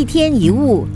[0.00, 0.86] 一天一物，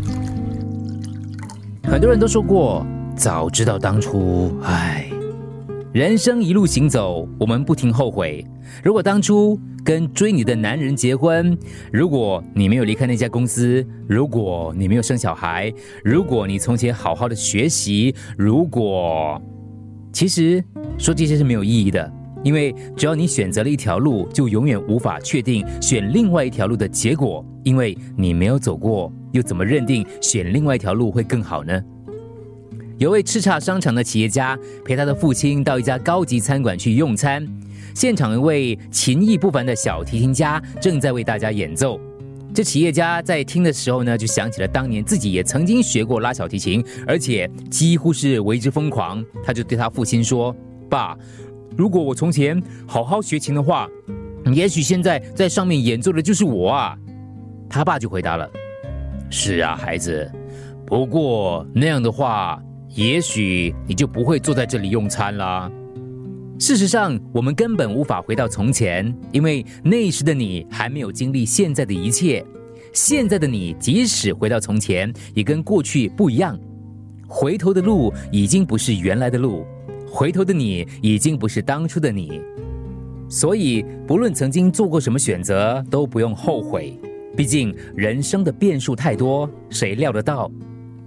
[1.82, 5.10] 很多人都说过，早知道当初，唉。
[5.92, 8.42] 人生一路行走，我们不停后悔。
[8.82, 11.54] 如果当初跟追你的男人结婚，
[11.92, 15.70] 如果你没有离开那家公司，如果你没有生小孩，
[16.02, 19.38] 如果你从前好好的学习，如果……
[20.14, 20.64] 其实
[20.96, 22.10] 说这些是没有意义的，
[22.44, 31.82] 因为只要你选择了一条路，就永远无法确定选另外一条路的结果，因为你没有走过，又怎么认定选另外一条路会更好呢？
[32.98, 37.44] 有位叱咤商场的企业家陪他的父亲到一家高级餐馆去用餐，
[37.92, 41.98] 现场一位琴艺不凡的小提琴家正在为大家演奏。
[42.54, 49.24] 这企业家在听的时候呢，就想起了当年自己也曾经学过拉小提琴，而且几乎是为之疯狂。
[49.42, 50.54] 他就对他父亲说
[50.88, 51.18] ：“爸，
[51.76, 53.88] 如果我从前好好学琴的话，
[54.52, 56.96] 也许现在在上面演奏的就是我啊。”
[57.68, 58.48] 他爸就回答了
[59.30, 60.30] ：“是啊，孩子，
[60.86, 62.60] 不过那样的话。”
[62.94, 65.68] 也许你就不会坐在这里用餐啦。
[66.60, 72.46] 事实上，我们根本无法回到从前，因为那时的你还没有经历现在的一切。
[72.92, 76.56] 现在的你，即使回到从前，也跟过去不一样。
[77.26, 79.66] 回头的路已经不是原来的路，
[80.14, 82.40] 回头的你已经不是当初的你。
[83.28, 86.96] 所以，不论曾经做过什么选择，都不用后悔。
[87.36, 90.48] 毕竟，人生的变数太多，谁料得到？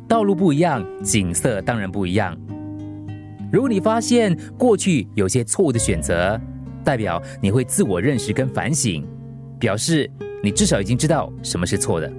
[0.09, 2.37] 道路不一样，景色当然不一样。
[3.49, 6.37] 如果你发现过去有些错误的选择，
[6.83, 9.07] 代表你会自我认识跟反省，
[9.57, 10.11] 表示
[10.43, 12.11] 你至少已经知道什么是错的。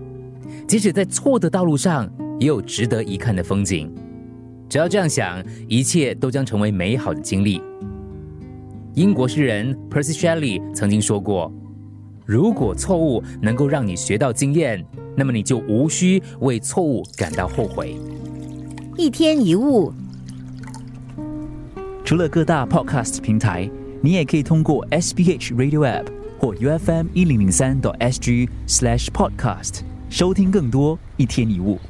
[0.66, 3.94] 即使在错的道路上，也有值得一看的风景。
[4.68, 7.62] 只要这样想，一切都将成为美好的经历。
[8.94, 11.52] 英国诗人 Percy Shelley 曾经说过
[12.26, 14.84] ：“如果错误能够让你学到经验。”
[15.18, 17.96] 那么你就无需为错误感到后悔。
[18.96, 19.92] 一天一物，
[22.04, 23.68] 除了各大 Podcast 平台，
[24.00, 26.06] 你也可以通过 SBH Radio App
[26.38, 31.80] 或 UFM 一零零三 SG Slash Podcast 收听更多一天一物。